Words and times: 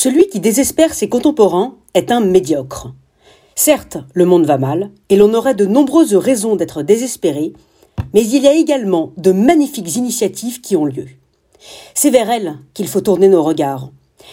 Celui 0.00 0.28
qui 0.28 0.38
désespère 0.38 0.94
ses 0.94 1.08
contemporains 1.08 1.74
est 1.94 2.12
un 2.12 2.20
médiocre. 2.20 2.94
Certes, 3.56 3.98
le 4.14 4.26
monde 4.26 4.46
va 4.46 4.56
mal, 4.56 4.92
et 5.08 5.16
l'on 5.16 5.34
aurait 5.34 5.56
de 5.56 5.66
nombreuses 5.66 6.14
raisons 6.14 6.54
d'être 6.54 6.84
désespéré, 6.84 7.52
mais 8.14 8.22
il 8.24 8.40
y 8.40 8.46
a 8.46 8.54
également 8.54 9.12
de 9.16 9.32
magnifiques 9.32 9.96
initiatives 9.96 10.60
qui 10.60 10.76
ont 10.76 10.84
lieu. 10.84 11.06
C'est 11.94 12.10
vers 12.10 12.30
elles 12.30 12.58
qu'il 12.74 12.86
faut 12.86 13.00
tourner 13.00 13.26
nos 13.26 13.42
regards. 13.42 13.90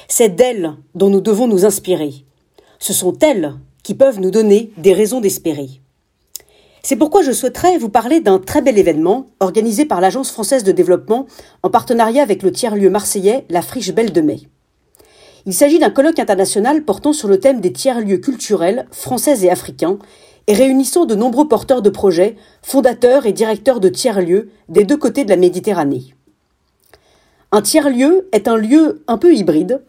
C'est 0.07 0.36
d'elles 0.36 0.75
dont 0.93 1.09
nous 1.09 1.20
devons 1.20 1.47
nous 1.47 1.65
inspirer. 1.65 2.13
Ce 2.77 2.93
sont 2.93 3.17
elles 3.17 3.55
qui 3.81 3.95
peuvent 3.95 4.19
nous 4.19 4.29
donner 4.29 4.71
des 4.77 4.93
raisons 4.93 5.19
d'espérer. 5.19 5.81
C'est 6.83 6.95
pourquoi 6.95 7.23
je 7.23 7.31
souhaiterais 7.31 7.79
vous 7.79 7.89
parler 7.89 8.19
d'un 8.19 8.37
très 8.37 8.61
bel 8.61 8.77
événement 8.77 9.31
organisé 9.39 9.85
par 9.85 9.99
l'Agence 9.99 10.29
française 10.29 10.63
de 10.63 10.71
développement 10.71 11.25
en 11.63 11.71
partenariat 11.71 12.21
avec 12.21 12.43
le 12.43 12.51
tiers-lieu 12.51 12.91
marseillais 12.91 13.45
La 13.49 13.63
Friche 13.63 13.95
Belle 13.95 14.13
de 14.13 14.21
Mai. 14.21 14.41
Il 15.47 15.53
s'agit 15.53 15.77
d'un 15.77 15.91
colloque 15.91 16.17
international 16.17 16.84
portant 16.84 17.13
sur 17.13 17.27
le 17.27 17.39
thème 17.39 17.61
des 17.61 17.71
tiers-lieux 17.71 18.17
culturels 18.17 18.88
français 18.91 19.45
et 19.45 19.51
africains 19.51 19.99
et 20.47 20.53
réunissant 20.53 21.05
de 21.05 21.13
nombreux 21.13 21.47
porteurs 21.47 21.83
de 21.83 21.89
projets, 21.89 22.35
fondateurs 22.63 23.27
et 23.27 23.31
directeurs 23.31 23.79
de 23.79 23.89
tiers-lieux 23.89 24.49
des 24.70 24.85
deux 24.85 24.97
côtés 24.97 25.23
de 25.23 25.29
la 25.29 25.37
Méditerranée. 25.37 26.15
Un 27.51 27.61
tiers-lieu 27.61 28.27
est 28.31 28.47
un 28.47 28.57
lieu 28.57 29.03
un 29.07 29.20
peu 29.20 29.35
hybride, 29.35 29.84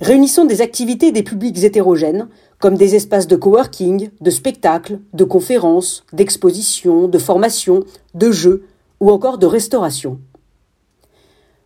réunissant 0.00 0.44
des 0.44 0.60
activités 0.60 1.10
des 1.10 1.22
publics 1.22 1.62
hétérogènes, 1.62 2.28
comme 2.58 2.76
des 2.76 2.94
espaces 2.94 3.26
de 3.26 3.36
coworking, 3.36 4.10
de 4.20 4.30
spectacles, 4.30 5.00
de 5.14 5.24
conférences, 5.24 6.04
d'expositions, 6.12 7.08
de 7.08 7.18
formations, 7.18 7.84
de 8.14 8.30
jeux 8.30 8.64
ou 9.00 9.10
encore 9.10 9.38
de 9.38 9.46
restauration. 9.46 10.20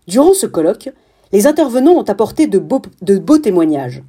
Durant 0.06 0.34
ce 0.34 0.46
colloque, 0.46 0.92
les 1.32 1.46
intervenants 1.46 1.94
ont 1.94 2.02
apporté 2.02 2.46
de 2.46 2.58
beaux, 2.58 3.38
témoignages, 3.38 4.02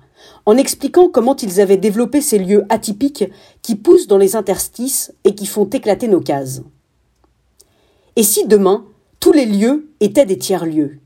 en 0.45 0.57
expliquant 0.57 1.09
comment 1.09 1.35
ils 1.35 1.61
avaient 1.61 1.77
développé 1.77 2.21
ces 2.21 2.37
lieux 2.37 2.65
atypiques 2.69 3.25
qui 3.61 3.75
poussent 3.75 4.07
dans 4.07 4.17
les 4.17 4.35
interstices 4.35 5.13
et 5.23 5.35
qui 5.35 5.45
font 5.45 5.65
éclater 5.65 6.07
nos 6.07 6.21
cases. 6.21 6.61
Et 8.15 8.23
si 8.23 8.45
demain, 8.47 8.85
tous 9.19 9.31
les 9.31 9.45
lieux 9.45 9.89
étaient 9.99 10.25
des 10.25 10.37
tiers-lieux? 10.37 10.99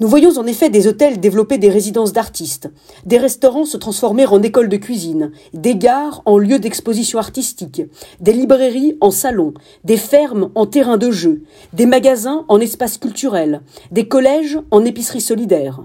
Nous 0.00 0.08
voyons 0.08 0.38
en 0.38 0.46
effet 0.46 0.70
des 0.70 0.86
hôtels 0.86 1.20
développer 1.20 1.58
des 1.58 1.68
résidences 1.68 2.14
d'artistes, 2.14 2.70
des 3.04 3.18
restaurants 3.18 3.66
se 3.66 3.76
transformer 3.76 4.24
en 4.24 4.42
écoles 4.42 4.70
de 4.70 4.78
cuisine, 4.78 5.30
des 5.52 5.76
gares 5.76 6.22
en 6.24 6.38
lieux 6.38 6.58
d'exposition 6.58 7.18
artistique, 7.18 7.82
des 8.18 8.32
librairies 8.32 8.96
en 9.02 9.10
salons, 9.10 9.52
des 9.84 9.98
fermes 9.98 10.50
en 10.54 10.64
terrain 10.64 10.96
de 10.96 11.10
jeu, 11.10 11.42
des 11.74 11.84
magasins 11.84 12.46
en 12.48 12.60
espaces 12.60 12.96
culturels, 12.96 13.60
des 13.90 14.08
collèges 14.08 14.58
en 14.70 14.86
épiceries 14.86 15.20
solidaires. 15.20 15.80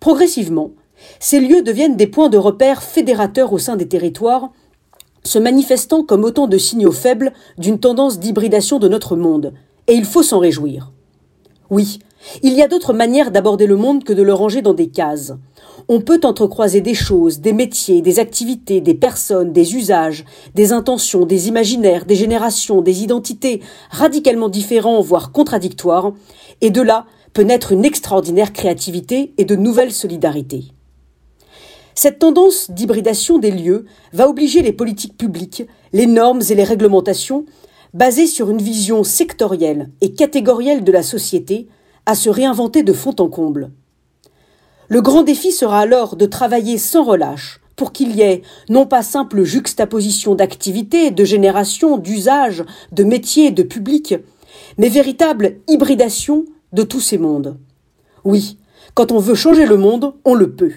Progressivement, 0.00 0.72
ces 1.20 1.38
lieux 1.38 1.62
deviennent 1.62 1.96
des 1.96 2.08
points 2.08 2.28
de 2.28 2.38
repère 2.38 2.82
fédérateurs 2.82 3.52
au 3.52 3.58
sein 3.58 3.76
des 3.76 3.86
territoires, 3.86 4.50
se 5.22 5.38
manifestant 5.38 6.02
comme 6.02 6.24
autant 6.24 6.48
de 6.48 6.58
signaux 6.58 6.90
faibles 6.90 7.32
d'une 7.58 7.78
tendance 7.78 8.18
d'hybridation 8.18 8.80
de 8.80 8.88
notre 8.88 9.14
monde, 9.14 9.54
et 9.86 9.94
il 9.94 10.04
faut 10.04 10.24
s'en 10.24 10.40
réjouir. 10.40 10.92
Oui, 11.70 12.00
il 12.42 12.52
y 12.52 12.62
a 12.62 12.68
d'autres 12.68 12.92
manières 12.92 13.30
d'aborder 13.30 13.66
le 13.66 13.76
monde 13.76 14.04
que 14.04 14.12
de 14.12 14.22
le 14.22 14.34
ranger 14.34 14.62
dans 14.62 14.74
des 14.74 14.88
cases. 14.88 15.34
On 15.88 16.00
peut 16.00 16.20
entrecroiser 16.24 16.80
des 16.80 16.94
choses, 16.94 17.40
des 17.40 17.52
métiers, 17.52 18.02
des 18.02 18.18
activités, 18.18 18.80
des 18.80 18.94
personnes, 18.94 19.52
des 19.52 19.74
usages, 19.74 20.24
des 20.54 20.72
intentions, 20.72 21.24
des 21.24 21.48
imaginaires, 21.48 22.04
des 22.04 22.16
générations, 22.16 22.82
des 22.82 23.02
identités 23.02 23.62
radicalement 23.90 24.48
différents, 24.48 25.00
voire 25.00 25.32
contradictoires, 25.32 26.12
et 26.60 26.70
de 26.70 26.82
là 26.82 27.06
peut 27.32 27.42
naître 27.42 27.72
une 27.72 27.84
extraordinaire 27.84 28.52
créativité 28.52 29.32
et 29.38 29.44
de 29.44 29.56
nouvelles 29.56 29.92
solidarités. 29.92 30.64
Cette 31.94 32.20
tendance 32.20 32.70
d'hybridation 32.70 33.38
des 33.38 33.50
lieux 33.50 33.86
va 34.12 34.28
obliger 34.28 34.62
les 34.62 34.72
politiques 34.72 35.16
publiques, 35.16 35.64
les 35.92 36.06
normes 36.06 36.42
et 36.48 36.54
les 36.54 36.64
réglementations, 36.64 37.44
basées 37.94 38.26
sur 38.26 38.50
une 38.50 38.62
vision 38.62 39.02
sectorielle 39.02 39.90
et 40.00 40.12
catégorielle 40.12 40.84
de 40.84 40.92
la 40.92 41.02
société, 41.02 41.68
à 42.08 42.14
se 42.14 42.30
réinventer 42.30 42.82
de 42.82 42.94
fond 42.94 43.14
en 43.18 43.28
comble. 43.28 43.70
Le 44.88 45.02
grand 45.02 45.24
défi 45.24 45.52
sera 45.52 45.80
alors 45.80 46.16
de 46.16 46.24
travailler 46.24 46.78
sans 46.78 47.04
relâche 47.04 47.60
pour 47.76 47.92
qu'il 47.92 48.16
y 48.16 48.22
ait 48.22 48.40
non 48.70 48.86
pas 48.86 49.02
simple 49.02 49.42
juxtaposition 49.42 50.34
d'activités, 50.34 51.10
de 51.10 51.24
générations, 51.24 51.98
d'usages, 51.98 52.64
de 52.92 53.04
métiers, 53.04 53.50
de 53.50 53.62
publics, 53.62 54.14
mais 54.78 54.88
véritable 54.88 55.56
hybridation 55.68 56.46
de 56.72 56.82
tous 56.82 57.00
ces 57.00 57.18
mondes. 57.18 57.58
Oui, 58.24 58.56
quand 58.94 59.12
on 59.12 59.18
veut 59.18 59.34
changer 59.34 59.66
le 59.66 59.76
monde, 59.76 60.14
on 60.24 60.32
le 60.34 60.50
peut. 60.50 60.72